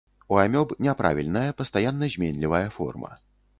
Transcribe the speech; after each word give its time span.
У 0.35 0.37
амёб 0.43 0.71
няправільная, 0.85 1.53
пастаянна 1.61 2.11
зменлівая 2.17 2.65
форма. 2.81 3.15